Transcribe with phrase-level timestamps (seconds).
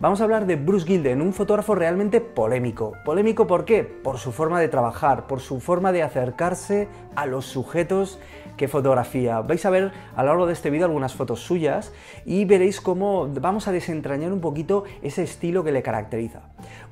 [0.00, 2.92] Vamos a hablar de Bruce Gilden, un fotógrafo realmente polémico.
[3.04, 3.82] ¿Polémico por qué?
[3.82, 6.86] Por su forma de trabajar, por su forma de acercarse
[7.18, 8.20] a los sujetos
[8.56, 9.40] que fotografía.
[9.40, 11.92] Vais a ver a lo largo de este vídeo algunas fotos suyas
[12.24, 16.42] y veréis cómo vamos a desentrañar un poquito ese estilo que le caracteriza.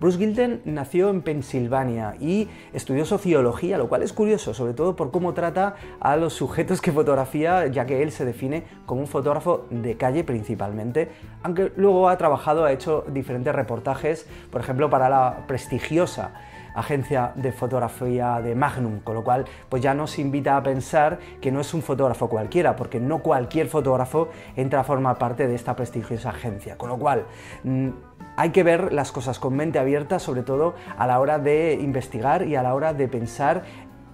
[0.00, 5.12] Bruce Gilden nació en Pensilvania y estudió sociología, lo cual es curioso, sobre todo por
[5.12, 9.66] cómo trata a los sujetos que fotografía, ya que él se define como un fotógrafo
[9.70, 11.10] de calle principalmente,
[11.44, 16.32] aunque luego ha trabajado, ha hecho diferentes reportajes, por ejemplo, para la prestigiosa
[16.76, 21.50] agencia de fotografía de Magnum, con lo cual pues ya nos invita a pensar que
[21.50, 25.74] no es un fotógrafo cualquiera, porque no cualquier fotógrafo entra a formar parte de esta
[25.74, 27.24] prestigiosa agencia, con lo cual
[27.64, 27.88] mm,
[28.36, 32.46] hay que ver las cosas con mente abierta, sobre todo a la hora de investigar
[32.46, 33.64] y a la hora de pensar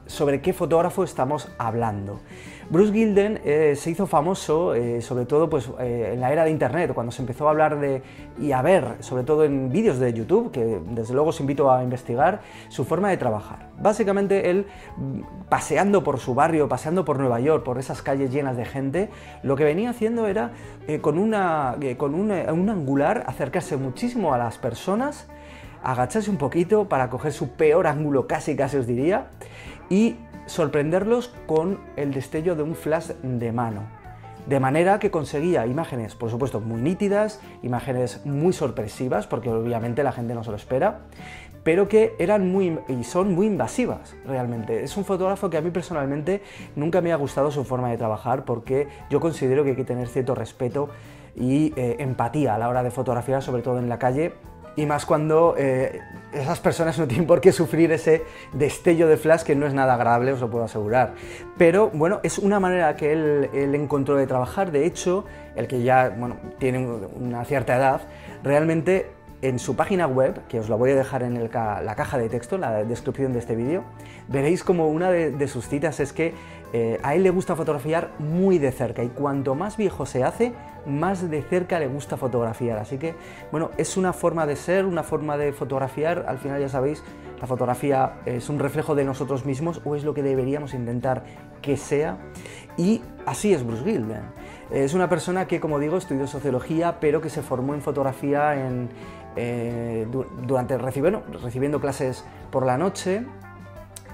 [0.06, 2.20] sobre qué fotógrafo estamos hablando.
[2.72, 6.50] Bruce Gilden eh, se hizo famoso, eh, sobre todo pues, eh, en la era de
[6.50, 8.00] Internet, cuando se empezó a hablar de,
[8.40, 11.84] y a ver, sobre todo en vídeos de YouTube, que desde luego os invito a
[11.84, 13.68] investigar, su forma de trabajar.
[13.78, 18.56] Básicamente él, mm, paseando por su barrio, paseando por Nueva York, por esas calles llenas
[18.56, 19.10] de gente,
[19.42, 20.52] lo que venía haciendo era,
[21.02, 25.28] con, una, con un angular, acercarse muchísimo a las personas,
[25.82, 29.28] agacharse un poquito para coger su peor ángulo, casi casi os diría,
[29.88, 33.82] y sorprenderlos con el destello de un flash de mano.
[34.46, 40.10] De manera que conseguía imágenes, por supuesto, muy nítidas, imágenes muy sorpresivas, porque obviamente la
[40.10, 41.02] gente no se lo espera,
[41.62, 44.82] pero que eran muy y son muy invasivas realmente.
[44.82, 46.42] Es un fotógrafo que a mí personalmente
[46.74, 50.08] nunca me ha gustado su forma de trabajar porque yo considero que hay que tener
[50.08, 50.88] cierto respeto
[51.36, 54.32] y eh, empatía a la hora de fotografiar, sobre todo en la calle,
[54.76, 56.00] y más cuando eh,
[56.32, 59.94] esas personas no tienen por qué sufrir ese destello de flash que no es nada
[59.94, 61.14] agradable, os lo puedo asegurar.
[61.58, 65.24] Pero bueno, es una manera que él, él encontró de trabajar, de hecho,
[65.56, 68.02] el que ya bueno, tiene una cierta edad,
[68.42, 69.10] realmente
[69.42, 72.58] en su página web, que os la voy a dejar en la caja de texto,
[72.58, 73.82] la descripción de este vídeo,
[74.28, 76.32] veréis como una de, sus citas es que
[76.72, 80.52] eh, a él le gusta fotografiar muy de cerca y cuanto más viejo se hace,
[80.86, 82.78] más de cerca le gusta fotografiar.
[82.78, 83.14] Así que,
[83.50, 86.24] bueno, es una forma de ser, una forma de fotografiar.
[86.28, 87.02] Al final ya sabéis,
[87.40, 91.24] la fotografía es un reflejo de nosotros mismos o es lo que deberíamos intentar
[91.60, 92.18] que sea.
[92.76, 94.22] Y así es Bruce Gilden.
[94.70, 98.88] Es una persona que, como digo, estudió sociología, pero que se formó en fotografía en,
[99.36, 100.06] eh,
[100.46, 103.24] durante recibiendo, recibiendo, clases por la noche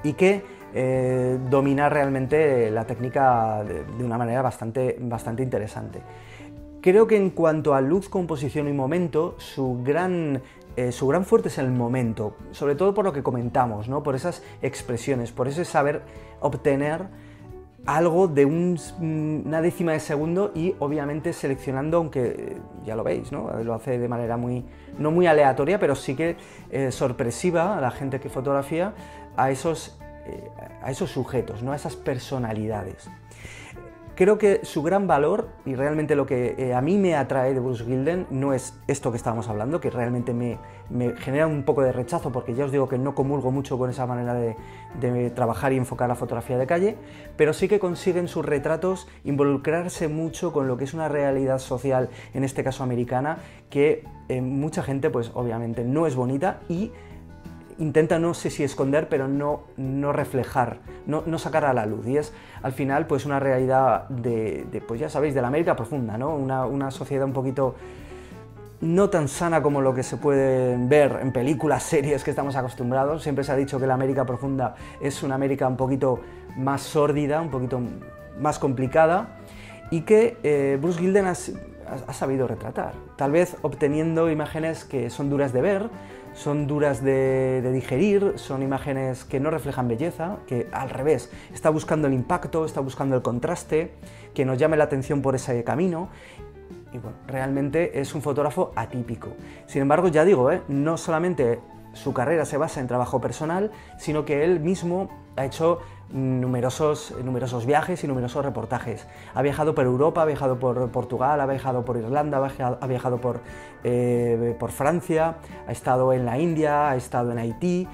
[0.02, 0.42] y que
[0.74, 6.00] eh, domina realmente la técnica de, una manera bastante, bastante interesante.
[6.80, 10.40] Creo que en cuanto a luz, composición y momento, su gran,
[10.76, 14.02] eh, su gran fuerte es el momento, sobre todo por lo que comentamos, ¿no?
[14.02, 16.02] por esas expresiones, por ese saber
[16.40, 17.06] obtener
[17.88, 23.50] algo de una décima de segundo y obviamente seleccionando, aunque eh, ya lo veis, ¿no?
[23.64, 24.62] lo hace de manera muy,
[24.98, 26.36] no muy aleatoria, pero sí que
[26.70, 28.92] eh, sorpresiva a la gente que fotografía
[29.38, 30.50] a esos, eh,
[30.82, 31.72] a esos sujetos, ¿no?
[31.72, 33.08] a esas personalidades.
[34.18, 37.60] Creo que su gran valor y realmente lo que eh, a mí me atrae de
[37.60, 40.58] Bruce Gilden no es esto que estábamos hablando, que realmente me,
[41.18, 44.06] genera un poco de rechazo porque ya os digo que no comulgo mucho con esa
[44.06, 46.96] manera de, trabajar y enfocar la fotografía de calle,
[47.36, 52.08] pero sí que consiguen sus retratos involucrarse mucho con lo que es una realidad social,
[52.34, 53.38] en este caso americana,
[53.70, 56.90] que eh, mucha gente pues obviamente no es bonita y
[57.78, 62.06] intenta no sé si esconder, pero no, no reflejar, no, no, sacar a la luz.
[62.06, 62.32] Y es
[62.62, 66.34] al final pues una realidad de, pues ya sabéis, de la América profunda, ¿no?
[66.34, 67.76] Una, una, sociedad un poquito
[68.80, 73.22] no tan sana como lo que se puede ver en películas, series que estamos acostumbrados.
[73.22, 76.20] Siempre se ha dicho que la América profunda es una América un poquito
[76.56, 77.80] más sórdida, un poquito
[78.40, 79.38] más complicada
[79.90, 85.30] y que eh, Bruce Gilden ha, ha sabido retratar, tal vez obteniendo imágenes que son
[85.30, 85.90] duras de ver,
[86.38, 92.06] son duras de, digerir, son imágenes que no reflejan belleza, que al revés, está buscando
[92.06, 93.90] el impacto, está buscando el contraste,
[94.34, 96.10] que nos llame la atención por ese camino.
[96.92, 99.30] bueno, realmente es un fotógrafo atípico.
[99.66, 100.62] Sin embargo, ya digo, ¿eh?
[100.68, 101.58] no solamente
[101.92, 105.80] su carrera se basa en trabajo personal, sino que él mismo ha hecho
[106.10, 109.06] numerosos, numerosos viajes y numerosos reportajes.
[109.34, 112.38] Ha viajado por Europa, ha viajado por Portugal, ha viajado por Irlanda,
[112.80, 113.40] ha viajado, por,
[113.84, 117.88] eh, por Francia, ha estado en la India, ha estado en Haití,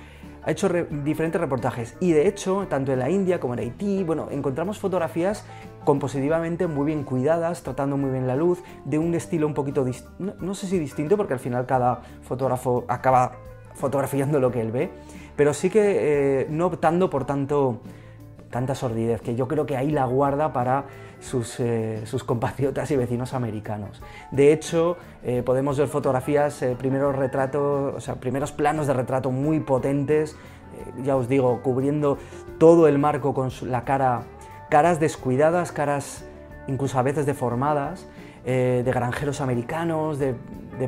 [0.45, 4.29] ha hecho diferentes reportajes y de hecho, tanto en la India como en Haití, bueno,
[4.31, 5.45] encontramos fotografías
[5.85, 9.85] compositivamente muy bien cuidadas, tratando muy bien la luz, de un estilo un poquito,
[10.19, 13.33] no, no sé si distinto, porque al final cada fotógrafo acaba
[13.75, 14.91] fotografiando lo que él ve,
[15.37, 17.81] pero sí que eh, no optando por tanto,
[18.55, 20.85] tanta sordidez, que yo creo que ahí la guarda para
[21.21, 24.01] sus, eh, sus compatriotas y vecinos americanos.
[24.31, 29.59] De hecho, eh, podemos ver fotografías, primeros retratos, o sea, primeros planos de retrato muy
[29.59, 30.37] potentes,
[31.03, 32.17] ya os digo, cubriendo
[32.59, 34.23] todo el marco con la cara,
[34.71, 36.25] caras descuidadas, caras
[36.69, 38.07] incluso a veces deformadas,
[38.45, 40.35] de granjeros americanos, de,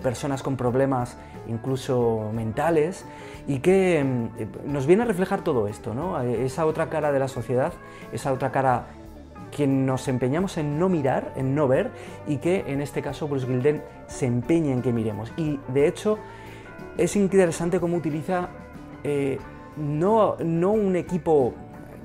[0.02, 1.16] personas con problemas
[1.48, 3.04] incluso mentales,
[3.46, 6.20] y que mm, nos viene a reflejar todo esto, ¿no?
[6.20, 7.72] esa otra cara de la sociedad,
[8.12, 8.86] esa otra cara
[9.50, 11.90] que nos empeñamos en no mirar, en no ver,
[12.26, 15.32] y que en este caso Bruce Gilden se empeña en que miremos.
[15.36, 16.18] Y de hecho
[16.98, 18.48] es interesante cómo utiliza
[19.04, 19.38] eh,
[19.76, 21.54] no, no un equipo,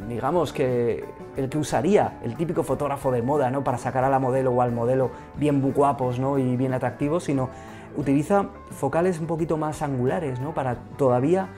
[0.07, 1.06] digamos, que
[1.36, 3.63] el que usaría el típico fotógrafo de moda, ¿no?
[3.63, 6.38] Para sacar a la modelo o al modelo bien guapos, ¿no?
[6.38, 7.50] Y bien atractivos, sino
[7.95, 10.53] utiliza focales un poquito más angulares, ¿no?
[10.53, 11.50] Para todavía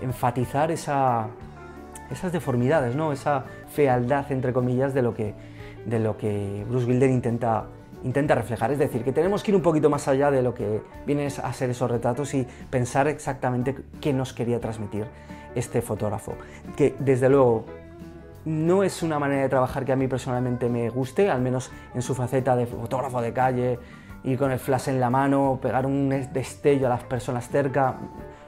[0.00, 1.28] enfatizar esa,
[2.10, 3.12] esas deformidades, ¿no?
[3.12, 5.34] Esa fealdad, entre comillas, de lo que,
[5.86, 7.66] de lo que Bruce Wilder intenta,
[8.04, 8.72] intenta reflejar.
[8.72, 11.52] Es decir, que tenemos que ir un poquito más allá de lo que vienen a
[11.52, 15.06] ser esos retratos y pensar exactamente qué nos quería transmitir
[15.54, 16.34] este fotógrafo.
[16.76, 17.64] Que, desde luego,
[18.44, 22.02] no es una manera de trabajar que a mí personalmente me guste, al menos en
[22.02, 23.78] su faceta de fotógrafo de calle,
[24.24, 27.96] y con el flash en la mano, pegar un destello a las personas cerca,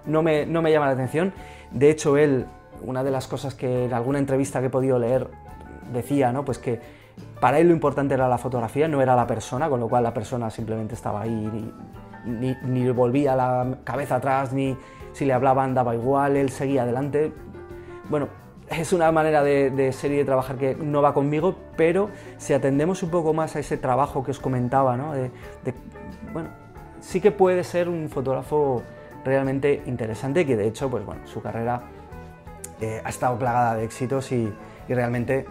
[0.06, 1.32] no me, no me llama la atención.
[1.70, 2.46] De hecho, él,
[2.82, 5.28] una de las cosas que en alguna entrevista que he podido leer
[5.92, 6.44] decía, ¿no?
[6.44, 6.80] Pues que
[7.40, 10.14] para él lo importante era la fotografía, no era la persona, con lo cual la
[10.14, 11.72] persona simplemente estaba ahí,
[12.24, 14.76] ni, ni, volvía la cabeza atrás, ni
[15.12, 17.32] si le hablaban daba igual, él seguía adelante.
[18.08, 18.28] Bueno,
[18.68, 23.02] es una manera de, ser y de trabajar que no va conmigo, pero si atendemos
[23.02, 25.12] un poco más a ese trabajo que os comentaba, ¿no?
[25.12, 25.30] de,
[26.32, 26.48] bueno,
[27.00, 28.82] sí que puede ser un fotógrafo
[29.24, 31.82] realmente interesante, que de hecho, pues bueno, su carrera
[32.80, 34.52] eh, ha estado plagada de éxitos y,
[34.88, 35.46] y, realmente,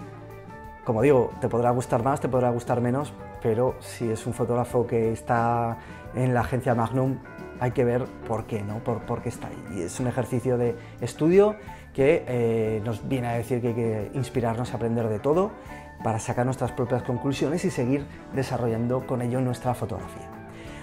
[0.84, 4.86] como digo, te podrá gustar más, te podrá gustar menos, pero si es un fotógrafo
[4.86, 5.78] que está
[6.16, 7.18] en la agencia Magnum,
[7.60, 8.84] hay que ver por qué, ¿no?
[8.84, 9.78] Por, por qué está ahí.
[9.78, 11.56] Y es un ejercicio de estudio
[11.94, 15.52] que eh, nos viene a decir que hay que inspirarnos a aprender de todo
[16.04, 20.30] para sacar nuestras propias conclusiones y seguir desarrollando con ello nuestra fotografía.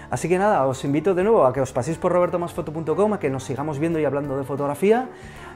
[0.09, 3.29] Así que nada, os invito de nuevo a que os paséis por robertomasfoto.com, a que
[3.29, 5.07] nos sigamos viendo y hablando de fotografía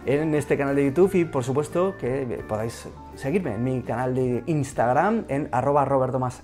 [0.05, 4.43] en este canal de YouTube y por supuesto que podáis seguirme en mi canal de
[4.45, 6.41] Instagram en arroba robertomasf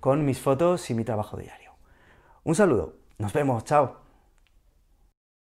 [0.00, 1.72] con mis fotos y mi trabajo diario.
[2.42, 4.05] Un saludo, nos vemos, chao.